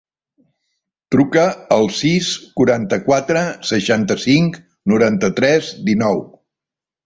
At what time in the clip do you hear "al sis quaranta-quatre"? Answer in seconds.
1.75-3.45